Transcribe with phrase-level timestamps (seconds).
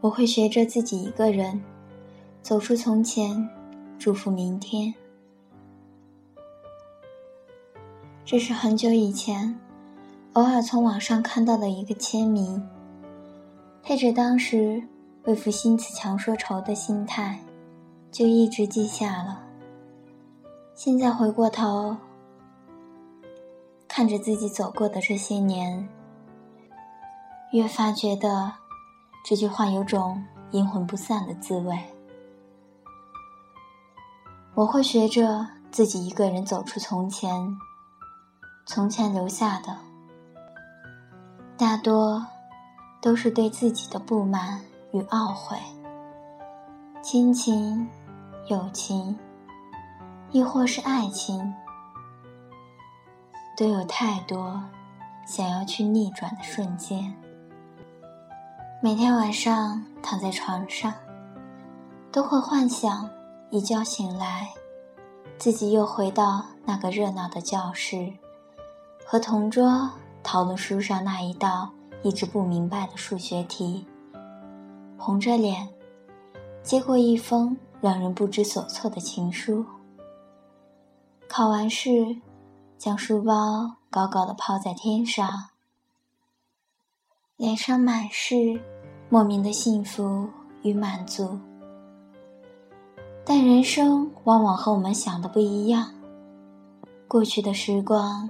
[0.00, 1.60] 我会学着自己一个人
[2.40, 3.48] 走出从前，
[3.98, 4.94] 祝福明天。
[8.24, 9.58] 这是很久以前，
[10.34, 12.64] 偶尔从网上看到的一个签名，
[13.82, 14.80] 配着当时
[15.24, 17.40] 为赋新词强说愁的心态，
[18.12, 19.42] 就一直记下了。
[20.76, 21.96] 现在回过头，
[23.88, 25.88] 看着自己走过的这些年，
[27.50, 28.67] 越发觉得。
[29.24, 31.78] 这句话有种阴魂不散的滋味。
[34.54, 37.56] 我会学着自己一个人走出从前，
[38.66, 39.76] 从前留下的
[41.56, 42.26] 大多
[43.00, 44.60] 都是对自己的不满
[44.92, 45.56] 与懊悔。
[47.02, 47.88] 亲情、
[48.48, 49.16] 友情，
[50.30, 51.54] 亦或是爱情，
[53.56, 54.62] 都有太多
[55.26, 57.14] 想要去逆转的瞬间。
[58.80, 60.94] 每天晚上躺在床上，
[62.12, 63.10] 都会幻想
[63.50, 64.48] 一觉醒来，
[65.36, 68.12] 自己又回到那个热闹的教室，
[69.04, 69.90] 和同桌
[70.22, 71.68] 讨论书上那一道
[72.04, 73.84] 一直不明白的数学题，
[74.96, 75.68] 红着脸
[76.62, 79.66] 接过一封让人不知所措的情书。
[81.28, 82.16] 考完试，
[82.78, 85.28] 将书包高高的抛在天上。
[87.38, 88.60] 脸上满是
[89.08, 90.28] 莫名的幸福
[90.62, 91.38] 与满足，
[93.24, 95.88] 但人生往往和我们想的不一样。
[97.06, 98.28] 过去的时光，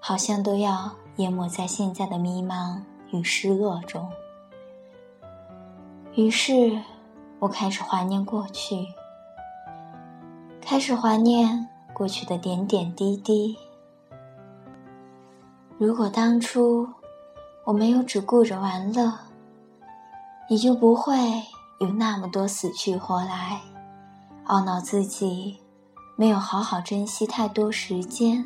[0.00, 2.80] 好像都要淹没在现在的迷茫
[3.12, 4.10] 与失落中。
[6.16, 6.76] 于是，
[7.38, 8.84] 我开始怀念过去，
[10.60, 13.56] 开始怀念过去的点点滴滴。
[15.78, 16.88] 如果当初……
[17.64, 19.12] 我没有只顾着玩乐，
[20.48, 21.14] 也就不会
[21.78, 23.60] 有那么多死去活来，
[24.46, 25.58] 懊恼自己
[26.16, 28.44] 没有好好珍惜太多时间。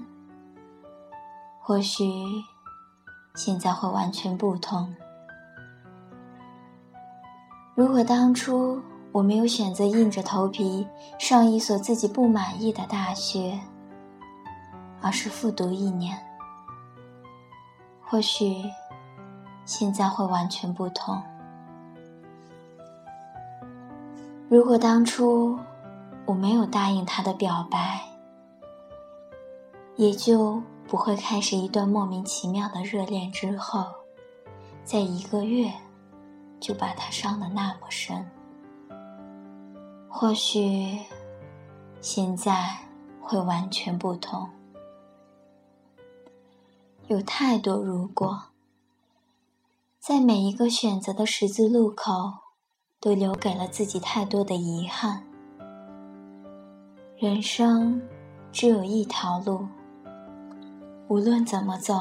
[1.60, 2.04] 或许
[3.34, 4.94] 现在会完全不同。
[7.74, 8.78] 如果当初
[9.10, 10.86] 我没有选择硬着头皮
[11.18, 13.58] 上一所自己不满意的大学，
[15.00, 16.18] 而是复读一年，
[18.02, 18.62] 或许。
[19.64, 21.22] 现在会完全不同。
[24.48, 25.58] 如果当初
[26.26, 28.00] 我没有答应他的表白，
[29.96, 33.86] 也就不会开始一段莫名其妙的热恋，之后，
[34.84, 35.72] 在一个月
[36.60, 38.24] 就把他伤得那么深。
[40.08, 41.00] 或许
[42.00, 42.76] 现在
[43.20, 44.48] 会完全不同。
[47.08, 48.42] 有太多如果。
[50.06, 52.30] 在每一个选择的十字路口，
[53.00, 55.24] 都留给了自己太多的遗憾。
[57.16, 58.02] 人生
[58.52, 59.66] 只有一条路，
[61.08, 61.94] 无论怎么走，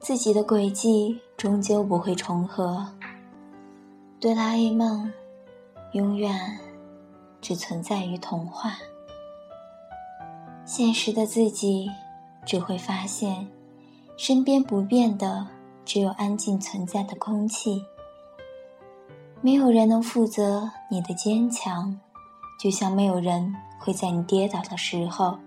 [0.00, 2.84] 自己的轨迹终究不会重合。
[4.18, 5.12] 哆啦 A 梦
[5.92, 6.58] 永远
[7.40, 8.76] 只存在于童话，
[10.64, 11.88] 现实的自己
[12.44, 13.46] 只会发现，
[14.16, 15.46] 身边不变的。
[15.88, 17.82] 只有安静存在的空气，
[19.40, 21.98] 没有人能负责你的坚强，
[22.60, 25.38] 就像没有人会在你跌倒的时候，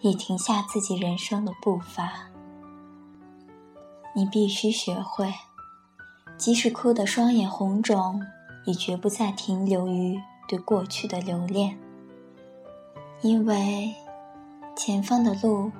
[0.00, 2.10] 也停下自己人生的步伐。
[4.12, 5.32] 你必须学会，
[6.36, 8.20] 即使哭得双眼红肿，
[8.64, 11.78] 也绝不再停留于对过去的留恋，
[13.22, 13.94] 因为
[14.76, 15.70] 前方的路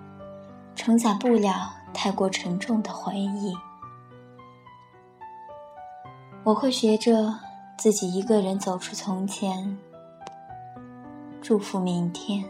[0.76, 3.52] 承载不了太过沉重的回忆。
[6.42, 7.34] 我会学着
[7.76, 9.76] 自己一个人走出从前，
[11.42, 12.42] 祝福明天。